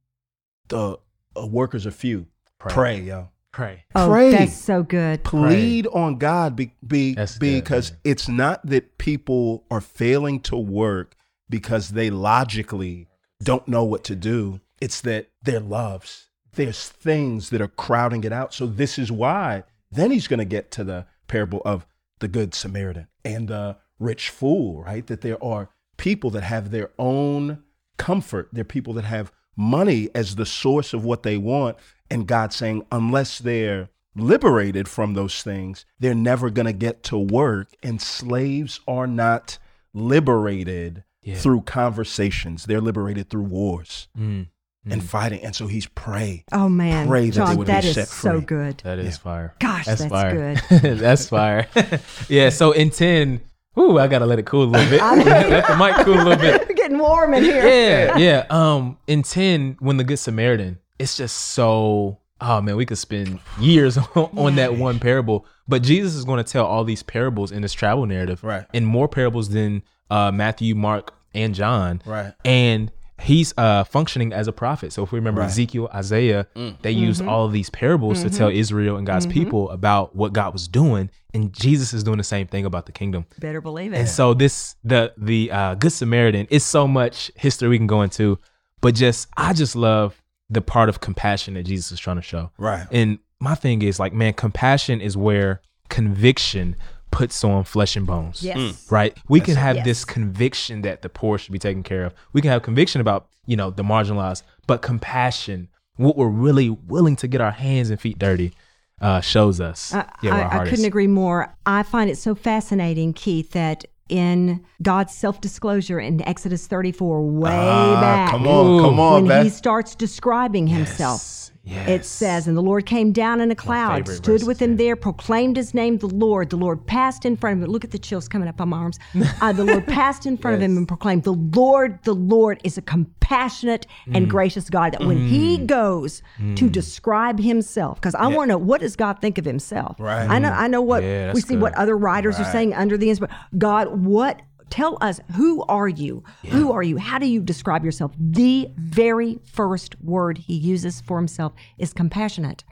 The 0.70 0.98
uh, 1.36 1.46
workers 1.46 1.86
are 1.86 1.92
few. 1.92 2.26
Pray, 2.58 3.00
yo. 3.00 3.30
Pray. 3.54 3.86
Oh, 3.96 4.10
Pray. 4.10 4.32
that's 4.32 4.56
so 4.56 4.82
good. 4.84 5.24
plead 5.24 5.86
on 5.88 6.18
God 6.18 6.56
be, 6.56 6.74
be, 6.86 7.14
That's 7.14 7.38
good, 7.38 7.40
because 7.40 7.92
man. 7.92 8.00
it's 8.04 8.28
not 8.28 8.66
that 8.66 8.98
people 8.98 9.64
are 9.70 9.80
failing 9.80 10.40
to 10.42 10.58
work 10.58 11.16
because 11.50 11.90
they 11.90 12.10
logically 12.10 13.08
don't 13.44 13.68
know 13.68 13.84
what 13.84 14.04
to 14.06 14.16
do. 14.16 14.60
It's 14.82 15.02
that 15.02 15.30
their 15.44 15.60
loves, 15.60 16.30
there's 16.56 16.90
things 16.90 17.52
that 17.52 17.62
are 17.62 17.68
crowding 17.68 18.24
it 18.24 18.34
out. 18.34 18.54
So 18.56 18.66
this 18.66 18.98
is 18.98 19.12
why. 19.12 19.64
Then 19.92 20.10
he's 20.10 20.28
going 20.28 20.40
to 20.40 20.46
get 20.46 20.72
to 20.72 20.84
the 20.84 21.06
parable 21.28 21.62
of 21.64 21.86
the 22.20 22.28
good 22.28 22.56
Samaritan 22.56 23.08
and 23.24 23.48
the 23.48 23.78
rich 24.00 24.30
fool, 24.32 24.84
right? 24.84 25.06
That 25.06 25.22
there 25.22 25.42
are 25.44 25.70
people 25.98 26.32
that 26.32 26.44
have 26.44 26.72
their 26.72 26.90
own 26.98 27.64
comfort. 27.98 28.50
They're 28.52 28.64
people 28.64 28.94
that 28.94 29.06
have 29.06 29.32
money 29.56 30.10
as 30.16 30.36
the 30.36 30.46
source 30.46 30.94
of 30.94 31.06
what 31.06 31.22
they 31.22 31.38
want. 31.38 31.78
And 32.10 32.28
God 32.28 32.54
saying, 32.54 32.86
unless 32.92 33.40
they're 33.40 33.90
liberated 34.16 34.88
from 34.88 35.14
those 35.16 35.42
things, 35.42 35.86
they're 36.00 36.14
never 36.14 36.50
going 36.50 36.66
to 36.68 36.74
get 36.74 37.02
to 37.04 37.18
work. 37.18 37.70
And 37.82 38.02
slaves 38.02 38.80
are 38.88 39.08
not 39.08 39.58
liberated 39.94 41.04
Yeah. 41.24 41.36
through 41.36 41.62
conversations, 41.62 42.66
they're 42.66 42.82
liberated 42.82 43.30
through 43.30 43.44
wars 43.44 44.08
Mm. 44.20 44.48
and 44.86 45.02
fighting. 45.04 45.40
And 45.44 45.56
so 45.56 45.68
he's 45.68 45.86
pray. 45.88 46.44
Oh, 46.52 46.68
man. 46.68 47.08
Pray 47.08 47.30
that 47.30 47.32
they 47.32 47.46
John, 47.46 47.58
would 47.58 47.68
be 47.68 47.72
that 47.74 47.86
is 47.86 47.96
set 47.96 48.08
so 48.10 48.32
free. 48.38 48.42
good. 48.42 48.78
That 48.84 49.00
is 49.00 49.18
fire. 49.18 49.56
Gosh, 49.60 49.86
that's 49.86 50.06
fire. 50.06 50.56
that's 50.70 51.30
fire. 51.30 51.68
yeah. 52.30 52.50
So 52.50 52.74
in 52.74 52.90
ten, 52.90 53.40
ooh, 53.80 53.98
I 53.98 54.08
gotta 54.08 54.26
let 54.26 54.38
it 54.40 54.46
cool 54.46 54.64
a 54.64 54.66
little 54.66 54.90
bit. 54.90 55.02
let 55.26 55.68
the 55.68 55.78
mic 55.78 55.96
cool 56.06 56.16
a 56.16 56.24
little 56.24 56.36
bit. 56.36 56.76
Getting 56.76 56.98
warm 57.00 57.34
in 57.34 57.44
here. 57.44 57.66
Yeah, 57.66 58.18
yeah. 58.18 58.46
Um, 58.50 58.98
in 59.08 59.24
ten, 59.24 59.78
when 59.80 59.96
the 59.98 60.04
Good 60.04 60.20
Samaritan, 60.20 60.78
it's 61.00 61.16
just 61.18 61.36
so. 61.38 62.20
Oh 62.42 62.60
man, 62.62 62.76
we 62.76 62.86
could 62.86 62.98
spend 62.98 63.40
years 63.60 63.98
on, 63.98 64.06
on 64.38 64.56
that 64.56 64.76
one 64.76 65.00
parable. 65.00 65.46
But 65.68 65.82
Jesus 65.82 66.14
is 66.16 66.26
going 66.26 66.44
to 66.44 66.52
tell 66.52 66.66
all 66.66 66.84
these 66.84 67.02
parables 67.02 67.52
in 67.54 67.62
this 67.62 67.72
travel 67.72 68.06
narrative, 68.06 68.44
Right. 68.44 68.66
And 68.74 68.86
more 68.86 69.08
parables 69.08 69.48
than 69.50 69.82
uh, 70.10 70.30
Matthew, 70.32 70.76
Mark, 70.76 71.14
and 71.34 71.56
John, 71.56 72.02
Right. 72.06 72.34
And 72.44 72.92
he's 73.22 73.54
uh, 73.58 73.86
functioning 73.86 74.34
as 74.34 74.50
a 74.50 74.52
prophet. 74.52 74.92
So 74.92 75.04
if 75.04 75.14
we 75.14 75.20
remember 75.20 75.40
Right. 75.40 75.48
Ezekiel, 75.50 75.90
Isaiah, 75.94 76.48
they 76.82 76.92
used 76.92 77.22
Mm-hmm. 77.22 77.30
all 77.30 77.46
of 77.46 77.54
these 77.54 77.70
parables 77.70 78.24
to 78.24 78.30
tell 78.30 78.50
Israel 78.50 78.98
and 78.98 79.08
God's 79.08 79.26
people 79.28 79.70
about 79.70 80.14
what 80.14 80.34
God 80.34 80.52
was 80.52 80.68
doing, 80.68 81.10
and 81.34 81.54
Jesus 81.54 81.94
is 81.94 82.04
doing 82.04 82.18
the 82.18 82.24
same 82.26 82.48
thing 82.48 82.66
about 82.66 82.86
the 82.88 82.92
kingdom. 82.92 83.26
Better 83.40 83.62
believe 83.62 83.94
it. 83.94 84.00
And 84.00 84.10
so 84.10 84.34
this 84.34 84.76
the 84.84 85.14
the 85.18 85.50
uh, 85.50 85.76
Good 85.76 85.94
Samaritan 85.94 86.48
is 86.50 86.66
so 86.66 86.90
much 86.90 87.32
history 87.36 87.70
we 87.70 87.78
can 87.78 87.88
go 87.88 88.02
into, 88.02 88.38
but 88.82 88.96
just 88.96 89.30
I 89.38 89.54
just 89.54 89.78
love 89.78 90.22
the 90.54 90.62
part 90.62 90.90
of 90.90 91.00
compassion 91.02 91.56
that 91.56 91.64
Jesus 91.64 91.92
is 91.92 92.00
trying 92.00 92.16
to 92.18 92.22
show. 92.22 92.52
Right. 92.58 92.86
And 92.92 93.20
my 93.40 93.56
thing 93.56 93.82
is 93.82 94.00
like, 94.00 94.14
man, 94.14 94.34
compassion 94.34 95.02
is 95.02 95.18
where 95.18 95.62
conviction 95.90 96.76
puts 97.12 97.44
on 97.44 97.64
flesh 97.64 97.96
and 97.96 98.08
bones. 98.08 98.42
Yes. 98.44 98.88
Right. 98.92 99.16
We 99.30 99.40
can 99.40 99.56
have 99.56 99.76
Yes. 99.78 99.86
this 99.86 100.06
conviction 100.06 100.82
that 100.82 101.02
the 101.04 101.10
poor 101.10 101.38
should 101.38 101.52
be 101.52 101.60
taken 101.60 101.84
care 101.84 102.06
of. 102.06 102.14
We 102.34 102.42
can 102.42 102.50
have 102.50 102.64
conviction 102.64 103.02
about 103.02 103.28
you 103.46 103.56
know 103.58 103.70
the 103.70 103.84
marginalized, 103.84 104.44
but 104.68 104.82
compassion, 104.82 105.68
what 105.98 106.16
we're 106.18 106.28
really 106.30 106.70
willing 106.70 107.16
to 107.18 107.28
get 107.28 107.42
our 107.42 107.52
hands 107.52 107.90
and 107.90 108.00
feet 108.00 108.18
dirty. 108.18 108.54
uh, 109.02 109.20
shows 109.20 109.60
us. 109.60 109.94
I, 109.94 110.10
yeah, 110.22 110.34
I, 110.50 110.62
I 110.62 110.70
couldn't 110.70 110.86
agree 110.86 111.08
more. 111.08 111.54
I 111.66 111.84
find 111.84 112.10
it 112.10 112.18
so 112.18 112.36
fascinating, 112.36 113.12
Keith, 113.12 113.52
that 113.52 113.84
in 114.10 114.64
God's 114.82 115.14
self 115.16 115.40
disclosure 115.42 116.00
in 116.00 116.22
Exodus 116.28 116.68
34, 116.68 117.26
way 117.26 117.50
Ah, 117.52 118.02
back, 118.02 118.32
come 118.32 118.48
on, 118.48 118.82
come 118.82 119.00
on, 119.00 119.14
when 119.14 119.28
Beth. 119.28 119.44
he 119.44 119.50
starts 119.50 119.96
describing 119.96 120.68
himself. 120.68 121.20
Yes, 121.22 121.52
It 121.66 122.04
says, 122.06 122.48
And 122.48 122.58
the 122.58 122.62
Lord 122.62 122.86
came 122.86 123.12
down 123.14 123.40
in 123.40 123.50
a 123.50 123.56
cloud, 123.56 124.08
stood 124.08 124.46
with 124.46 124.62
him 124.62 124.72
yeah. 124.72 124.78
there, 124.78 124.96
proclaimed 124.98 125.56
his 125.56 125.74
name, 125.74 125.98
the 125.98 126.08
Lord. 126.08 126.50
The 126.50 126.58
Lord 126.58 126.86
passed 126.86 127.26
in 127.26 127.38
front 127.38 127.58
of 127.58 127.64
him. 127.64 127.72
Look 127.72 127.86
at 127.86 127.92
the 127.92 128.00
chills 128.00 128.28
coming 128.28 128.50
up 128.50 128.60
on 128.60 128.70
my 128.70 128.78
arms. 128.78 129.00
Uh, 129.42 129.52
the 129.52 129.64
Lord 129.66 129.86
passed 129.88 130.26
in 130.26 130.38
front 130.38 130.56
of 130.56 130.62
him 130.62 130.78
and 130.78 130.88
proclaimed, 130.88 131.24
The 131.24 131.34
Lord, 131.34 132.00
the 132.04 132.14
Lord 132.14 132.60
is 132.64 132.78
a 132.78 132.82
compassionate 132.82 133.88
Mm. 134.08 134.18
and 134.18 134.30
gracious 134.30 134.70
God. 134.70 134.94
That 134.94 135.06
when 135.06 135.28
he 135.28 135.58
goes 135.58 136.22
to 136.56 136.70
describe 136.70 137.40
himself, 137.40 138.00
because 138.00 138.16
I 138.16 138.28
want 138.28 138.50
to 138.50 138.54
know 138.54 138.58
what 138.58 138.82
does 138.82 138.96
God 138.96 139.20
think 139.22 139.38
of 139.38 139.46
himself? 139.46 139.96
Right. 140.00 140.30
I 140.30 140.40
know, 140.40 140.50
I 140.50 140.68
know 140.68 140.82
what 140.82 141.04
Yeah, 141.04 141.34
we 141.34 141.42
see 141.42 141.56
what 141.56 141.74
other 141.76 141.98
writers 141.98 142.40
are 142.40 142.52
saying 142.52 142.74
under 142.74 142.98
the 142.98 143.10
inspiration. 143.10 143.36
God, 143.58 143.98
what 144.06 144.42
tell 144.74 144.98
us 145.02 145.20
who 145.36 145.62
are 145.64 145.88
you? 145.88 146.24
Who 146.50 146.72
are 146.72 146.82
you? 146.82 146.98
How 146.98 147.20
do 147.20 147.28
you 147.28 147.42
describe 147.42 147.86
yourself? 147.86 148.12
The 148.18 148.72
very 148.76 149.40
first 149.44 149.96
word 150.02 150.40
he 150.40 150.56
uses 150.56 151.00
for 151.02 151.18
himself 151.18 151.54
is 151.78 151.94
compassionate. 151.94 152.64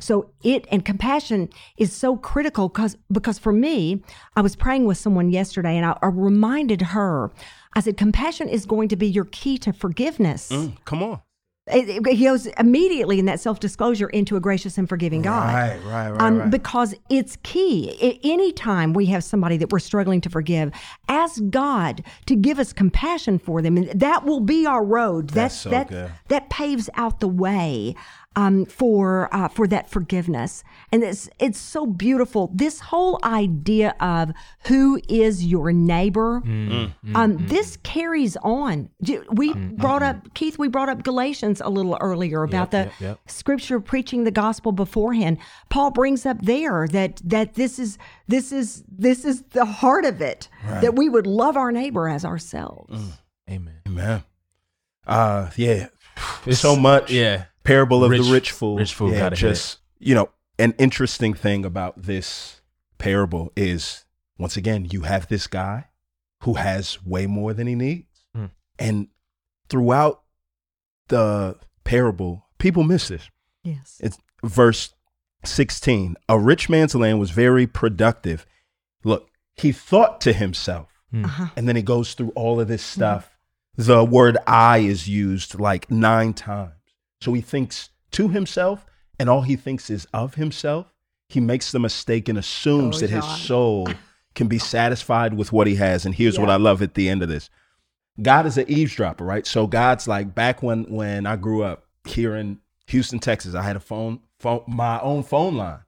So 0.00 0.30
it 0.42 0.66
and 0.72 0.84
compassion 0.84 1.48
is 1.76 1.92
so 1.92 2.16
critical 2.16 2.68
because 2.68 2.96
because 3.12 3.38
for 3.38 3.52
me 3.52 4.02
i 4.34 4.40
was 4.40 4.56
praying 4.56 4.84
with 4.84 4.98
someone 4.98 5.30
yesterday 5.30 5.76
and 5.76 5.86
I, 5.86 5.96
I 6.02 6.08
reminded 6.08 6.82
her 6.82 7.30
i 7.74 7.80
said 7.80 7.96
compassion 7.96 8.48
is 8.48 8.66
going 8.66 8.88
to 8.88 8.96
be 8.96 9.06
your 9.06 9.26
key 9.26 9.58
to 9.58 9.72
forgiveness. 9.72 10.48
Mm, 10.50 10.76
come 10.84 11.04
on. 11.04 11.20
It, 11.72 11.88
it- 12.06 12.16
he 12.16 12.24
goes 12.24 12.46
immediately 12.58 13.18
in 13.18 13.26
that 13.26 13.40
self-disclosure 13.40 14.08
into 14.08 14.36
a 14.36 14.40
gracious 14.40 14.76
and 14.78 14.88
forgiving 14.88 15.22
god 15.22 15.52
Right, 15.54 15.78
right, 15.84 16.10
right, 16.10 16.20
um, 16.20 16.38
right. 16.38 16.50
because 16.50 16.94
it's 17.08 17.36
key. 17.42 17.96
I- 18.02 18.18
anytime 18.26 18.92
we 18.92 19.06
have 19.06 19.22
somebody 19.24 19.56
that 19.58 19.70
we're 19.72 19.78
struggling 19.78 20.20
to 20.22 20.30
forgive, 20.30 20.72
ask 21.08 21.40
God 21.50 22.02
to 22.26 22.36
give 22.36 22.58
us 22.58 22.72
compassion 22.72 23.38
for 23.38 23.62
them, 23.62 23.76
and 23.76 23.88
that 24.00 24.24
will 24.24 24.40
be 24.40 24.66
our 24.66 24.84
road. 24.84 25.30
That's 25.30 25.54
That 25.54 25.60
so 25.62 25.70
that 25.70 25.88
good. 25.88 26.10
that 26.28 26.50
paves 26.50 26.88
out 26.94 27.20
the 27.20 27.28
way 27.28 27.94
um, 28.36 28.64
for 28.64 29.28
uh, 29.34 29.48
for 29.48 29.66
that 29.66 29.90
forgiveness, 29.90 30.62
and 30.92 31.02
it's 31.02 31.28
it's 31.40 31.58
so 31.58 31.84
beautiful. 31.84 32.50
This 32.54 32.78
whole 32.78 33.18
idea 33.24 33.94
of 34.00 34.30
who 34.68 35.00
is 35.08 35.44
your 35.44 35.72
neighbor, 35.72 36.40
Mm, 36.44 36.92
um, 37.14 37.46
this 37.48 37.76
carries 37.82 38.36
on. 38.42 38.88
J- 39.02 39.20
We 39.32 39.52
brought 39.54 40.02
up 40.04 40.32
Keith. 40.34 40.58
We 40.58 40.68
brought 40.68 40.88
up 40.88 41.02
Galatians 41.02 41.60
a 41.60 41.68
little 41.68 41.98
earlier 42.00 42.44
about 42.44 42.70
the 42.70 42.78
yep, 42.84 42.92
yep. 43.00 43.18
scripture 43.26 43.80
preaching 43.80 44.22
the 44.24 44.30
gospel 44.30 44.72
beforehand 44.72 45.38
paul 45.68 45.90
brings 45.90 46.24
up 46.24 46.40
there 46.42 46.86
that 46.88 47.20
that 47.24 47.54
this 47.54 47.78
is 47.78 47.98
this 48.28 48.52
is 48.52 48.84
this 48.88 49.24
is 49.24 49.42
the 49.50 49.64
heart 49.64 50.04
of 50.04 50.20
it 50.20 50.48
that 50.80 50.94
we 50.96 51.08
would 51.08 51.26
love 51.26 51.56
our 51.56 51.72
neighbor 51.72 52.08
as 52.08 52.24
ourselves 52.24 53.00
Mm. 53.00 53.12
Amen. 53.50 53.74
Amen. 53.88 54.22
Uh, 55.06 55.50
yeah. 55.56 55.88
It's- 56.46 56.60
so 56.60 56.76
much. 56.76 57.10
Yeah. 57.10 57.44
Parable 57.64 58.04
of 58.04 58.10
Rich- 58.10 58.24
the 58.24 58.32
rich 58.32 58.50
fool. 58.52 58.76
rich 58.76 58.94
fool, 58.94 59.12
Yeah, 59.12 59.18
gotta 59.20 59.36
hit 59.36 59.40
just 59.40 59.78
you 59.98 60.14
know, 60.14 60.30
an 60.58 60.74
interesting 60.78 61.34
thing 61.34 61.64
about 61.64 62.02
this 62.02 62.62
parable 62.98 63.52
is 63.56 64.04
once 64.38 64.56
again, 64.56 64.88
you 64.90 65.02
have 65.02 65.28
this 65.28 65.46
guy 65.46 65.88
who 66.42 66.54
has 66.54 67.04
way 67.04 67.26
more 67.26 67.52
than 67.52 67.66
he 67.66 67.74
needs. 67.74 68.24
Hmm. 68.34 68.46
And 68.78 69.08
throughout 69.68 70.22
the 71.08 71.58
parable, 71.84 72.46
people 72.58 72.82
miss 72.82 73.08
this. 73.08 73.28
yes 73.62 73.98
It's 74.00 74.18
verse 74.42 74.94
16. 75.44 76.16
A 76.28 76.38
rich 76.38 76.68
man's 76.70 76.94
land 76.94 77.20
was 77.20 77.30
very 77.30 77.66
productive. 77.66 78.46
Look, 79.04 79.28
he 79.56 79.72
thought 79.72 80.20
to 80.22 80.32
himself, 80.32 80.88
uh-huh. 81.14 81.48
and 81.56 81.68
then 81.68 81.76
he 81.76 81.82
goes 81.82 82.14
through 82.14 82.30
all 82.34 82.60
of 82.60 82.68
this 82.68 82.82
stuff. 82.82 83.36
The 83.76 84.04
word 84.04 84.38
I 84.46 84.78
is 84.78 85.08
used 85.08 85.58
like 85.58 85.90
nine 85.90 86.32
times. 86.34 86.72
So 87.20 87.32
he 87.34 87.40
thinks 87.40 87.90
to 88.12 88.28
himself, 88.28 88.86
and 89.18 89.28
all 89.28 89.42
he 89.42 89.56
thinks 89.56 89.90
is 89.90 90.06
of 90.12 90.34
himself. 90.34 90.92
He 91.28 91.40
makes 91.40 91.70
the 91.70 91.78
mistake 91.78 92.28
and 92.28 92.38
assumes 92.38 92.96
Oh, 92.96 93.00
that 93.00 93.10
his 93.10 93.24
soul 93.24 93.88
can 94.34 94.48
be 94.48 94.58
satisfied 94.58 95.34
with 95.34 95.52
what 95.52 95.66
he 95.66 95.76
has. 95.76 96.04
And 96.06 96.14
here's 96.14 96.38
what 96.38 96.50
I 96.50 96.56
love 96.56 96.82
at 96.82 96.94
the 96.94 97.08
end 97.08 97.22
of 97.22 97.28
this 97.28 97.50
God 98.20 98.46
is 98.46 98.58
an 98.58 98.68
eavesdropper, 98.68 99.24
right? 99.24 99.46
So 99.46 99.66
God's 99.66 100.08
like 100.08 100.34
back 100.34 100.62
when 100.62 100.84
when 100.84 101.26
I 101.26 101.36
grew 101.36 101.62
up 101.62 101.86
here 102.04 102.34
in 102.34 102.58
Houston, 102.88 103.18
Texas, 103.20 103.54
I 103.54 103.62
had 103.62 103.76
a 103.76 103.80
phone, 103.80 104.20
phone 104.38 104.62
my 104.66 105.00
own 105.00 105.22
phone 105.22 105.56
line. 105.56 105.80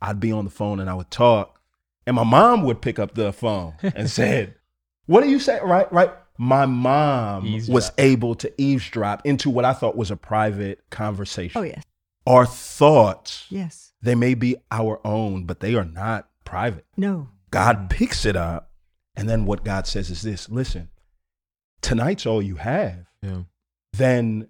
I'd 0.00 0.20
be 0.20 0.32
on 0.32 0.44
the 0.44 0.50
phone 0.50 0.80
and 0.80 0.88
I 0.88 0.94
would 0.94 1.10
talk, 1.10 1.60
and 2.06 2.16
my 2.16 2.24
mom 2.24 2.62
would 2.64 2.80
pick 2.80 2.98
up 2.98 3.14
the 3.14 3.32
phone 3.32 3.74
and 3.82 4.08
said, 4.18 4.54
"What 5.06 5.22
do 5.22 5.28
you 5.28 5.38
say?" 5.38 5.60
Right, 5.62 5.92
right. 5.92 6.10
My 6.38 6.66
mom 6.66 7.52
was 7.68 7.90
able 7.98 8.34
to 8.36 8.52
eavesdrop 8.60 9.26
into 9.26 9.50
what 9.50 9.64
I 9.64 9.72
thought 9.72 9.96
was 9.96 10.10
a 10.10 10.16
private 10.16 10.80
conversation. 10.90 11.60
oh 11.60 11.64
yes. 11.64 11.82
Our 12.26 12.44
thoughts, 12.46 13.46
yes. 13.48 13.92
they 14.02 14.14
may 14.14 14.34
be 14.34 14.56
our 14.70 15.00
own, 15.04 15.44
but 15.44 15.60
they 15.60 15.74
are 15.74 15.84
not 15.84 16.28
private. 16.44 16.84
no. 16.96 17.28
God 17.50 17.88
picks 17.88 18.26
it 18.26 18.36
up, 18.36 18.72
and 19.16 19.26
then 19.26 19.46
what 19.46 19.64
God 19.64 19.86
says 19.86 20.10
is 20.10 20.20
this: 20.20 20.50
Listen, 20.50 20.90
tonight's 21.80 22.26
all 22.26 22.42
you 22.42 22.56
have. 22.56 23.06
Yeah. 23.22 23.44
then 23.94 24.48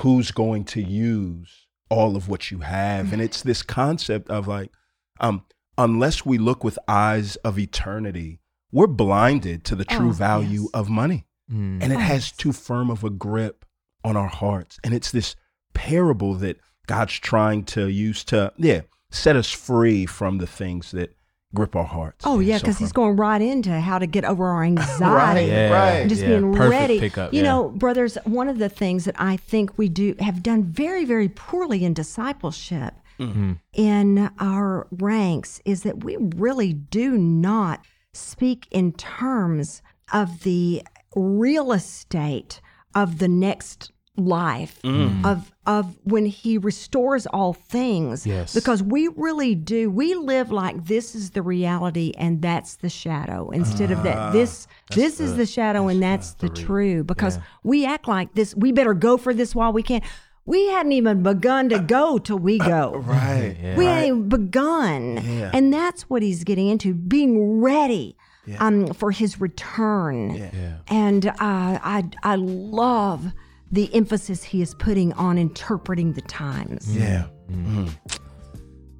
who's 0.00 0.32
going 0.32 0.64
to 0.64 0.82
use 0.82 1.68
all 1.88 2.16
of 2.16 2.28
what 2.28 2.50
you 2.50 2.58
have? 2.58 3.12
And 3.12 3.22
it's 3.22 3.40
this 3.40 3.62
concept 3.62 4.28
of 4.30 4.48
like 4.48 4.72
um 5.20 5.44
unless 5.78 6.26
we 6.26 6.38
look 6.38 6.64
with 6.64 6.76
eyes 6.88 7.36
of 7.36 7.56
eternity 7.58 8.40
we're 8.74 8.86
blinded 9.04 9.64
to 9.64 9.74
the 9.76 9.84
true 9.84 10.10
Oh, 10.10 10.12
value 10.28 10.62
yes. 10.62 10.70
of 10.74 10.88
money 10.88 11.20
Mm. 11.50 11.82
and 11.82 11.92
it 11.92 11.96
Oh, 11.96 11.98
has 12.12 12.22
yes. 12.28 12.32
too 12.32 12.52
firm 12.52 12.90
of 12.90 13.04
a 13.04 13.10
grip 13.10 13.64
on 14.02 14.16
our 14.16 14.28
hearts 14.42 14.78
and 14.84 14.92
it's 14.94 15.10
this 15.10 15.36
parable 15.74 16.34
that 16.44 16.56
god's 16.86 17.12
trying 17.18 17.64
to 17.64 17.88
use 17.88 18.24
to 18.24 18.52
yeah 18.56 18.80
set 19.10 19.36
us 19.36 19.50
free 19.50 20.06
from 20.06 20.38
the 20.38 20.46
things 20.46 20.90
that 20.92 21.14
grip 21.54 21.76
our 21.76 21.84
hearts 21.84 22.24
oh 22.26 22.40
yeah 22.40 22.56
so 22.56 22.62
because 22.62 22.78
he's 22.78 22.92
going 22.92 23.14
right 23.16 23.42
into 23.42 23.70
how 23.88 23.98
to 23.98 24.06
get 24.06 24.24
over 24.24 24.46
our 24.46 24.64
anxiety 24.72 25.50
Right, 25.52 25.70
right. 25.70 26.08
just 26.08 26.22
yeah. 26.22 26.28
being 26.28 26.52
Perfect 26.52 26.70
ready. 26.70 26.98
Pickup, 27.00 27.32
you 27.34 27.42
yeah. 27.42 27.48
know, 27.50 27.68
brothers, 27.68 28.16
one 28.24 28.48
of 28.48 28.58
the 28.58 28.68
things 28.68 29.04
that 29.04 29.14
I 29.18 29.36
think 29.36 29.76
we 29.78 29.88
do 29.88 30.16
have 30.18 30.42
done 30.42 30.64
very, 30.64 31.04
very 31.04 31.28
poorly 31.28 31.84
in 31.84 31.92
discipleship 31.94 32.94
Mhm. 33.20 33.58
in 33.72 34.30
our 34.40 34.88
ranks 34.90 35.60
is 35.64 35.82
that 35.84 36.02
we 36.02 36.16
really 36.18 36.72
do 36.72 37.16
not 37.16 37.84
speak 38.14 38.66
in 38.70 38.92
terms 38.92 39.82
of 40.12 40.42
the 40.42 40.82
real 41.16 41.72
estate 41.72 42.60
of 42.94 43.18
the 43.18 43.28
next 43.28 43.92
life 44.16 44.80
mm. 44.82 45.24
of 45.24 45.50
of 45.66 45.98
when 46.04 46.26
he 46.26 46.56
restores 46.56 47.26
all 47.26 47.52
things. 47.52 48.26
Yes. 48.26 48.54
because 48.54 48.82
we 48.82 49.08
really 49.08 49.54
do 49.54 49.90
we 49.90 50.14
live 50.14 50.52
like 50.52 50.84
this 50.86 51.14
is 51.14 51.30
the 51.30 51.42
reality 51.42 52.12
and 52.16 52.40
that's 52.40 52.76
the 52.76 52.88
shadow 52.88 53.50
instead 53.50 53.90
of 53.90 54.02
that 54.04 54.16
ah, 54.16 54.30
this 54.30 54.68
this 54.94 55.18
is 55.18 55.36
the 55.36 55.46
shadow 55.46 55.88
and 55.88 56.02
that's 56.02 56.34
the 56.34 56.48
true. 56.48 57.02
Because 57.02 57.38
we 57.64 57.84
act 57.84 58.06
like 58.06 58.34
this 58.34 58.54
we 58.54 58.70
better 58.70 58.94
go 58.94 59.16
for 59.16 59.34
this 59.34 59.54
while 59.54 59.72
we 59.72 59.82
can 59.82 60.00
we 60.46 60.66
hadn't 60.68 60.92
even 60.92 61.22
begun 61.22 61.68
to 61.70 61.78
go 61.78 62.18
till 62.18 62.38
we 62.38 62.58
go 62.58 62.96
right 63.06 63.56
Yeah. 63.62 63.76
we 63.76 63.84
hadn't 63.86 64.04
even 64.08 64.28
begun 64.28 65.16
Yeah. 65.24 65.50
and 65.52 65.72
that's 65.72 66.02
what 66.10 66.22
he's 66.22 66.44
getting 66.44 66.68
into 66.68 66.94
being 66.94 67.60
ready 67.60 68.16
um, 68.58 68.92
for 68.92 69.10
his 69.10 69.40
return 69.40 70.34
Yeah. 70.34 70.76
and 70.88 71.26
uh, 71.26 71.32
I, 71.40 72.04
I 72.22 72.36
love 72.36 73.32
the 73.72 73.92
emphasis 73.94 74.44
he 74.44 74.60
is 74.62 74.74
putting 74.74 75.12
on 75.14 75.38
interpreting 75.38 76.12
the 76.12 76.20
times 76.22 76.94
Yeah. 76.96 77.26
Mm. 77.50 77.90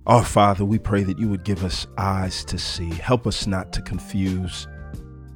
Our 0.06 0.22
Father, 0.24 0.66
we 0.66 0.78
pray 0.78 1.02
that 1.02 1.18
you 1.18 1.30
would 1.30 1.44
give 1.44 1.64
us 1.64 1.86
eyes 1.96 2.44
to 2.46 2.58
see. 2.58 2.90
Help 2.90 3.26
us 3.26 3.46
not 3.46 3.72
to 3.72 3.80
confuse 3.80 4.68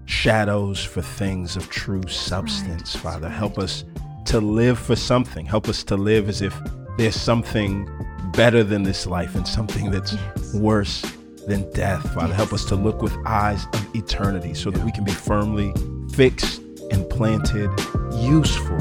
shadows 0.05 0.85
for 0.85 1.01
things 1.01 1.57
of 1.57 1.71
true 1.71 2.03
substance, 2.07 2.95
Father. 2.95 3.31
Help 3.31 3.59
us 3.59 3.85
to 4.29 4.41
live 4.41 4.79
for 4.79 4.95
something. 4.97 5.47
Help 5.47 5.69
us 5.69 5.83
to 5.85 5.97
live 5.97 6.29
as 6.29 6.43
if 6.43 6.55
there's 6.99 7.17
something 7.17 7.89
better 8.35 8.63
than 8.63 8.83
this 8.83 9.07
life 9.07 9.35
and 9.35 9.47
something 9.47 9.91
that's 9.91 10.13
Yes. 10.13 10.55
worse 10.55 11.03
than 11.47 11.71
death, 11.73 12.03
Father. 12.13 12.35
Help 12.35 12.53
us 12.53 12.65
to 12.67 12.77
look 12.77 13.01
with 13.01 13.17
eyes 13.25 13.67
of 13.73 13.87
eternity 13.95 14.53
so 14.53 14.71
that 14.71 14.85
we 14.85 14.93
can 14.93 15.05
be 15.05 15.13
firmly 15.13 15.73
fixed 16.13 16.61
and 16.91 17.09
planted, 17.09 17.71
useful 18.13 18.79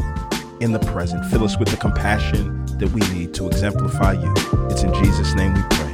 in 0.59 0.73
the 0.73 0.79
present. 0.79 1.23
Fill 1.27 1.45
us 1.45 1.57
with 1.57 1.69
the 1.69 1.77
compassion 1.77 2.65
that 2.79 2.89
we 2.91 3.01
need 3.17 3.33
to 3.35 3.47
exemplify 3.47 4.13
you. 4.13 4.33
It's 4.69 4.83
in 4.83 4.93
Jesus' 4.95 5.33
name 5.33 5.53
we 5.53 5.61
pray. 5.69 5.86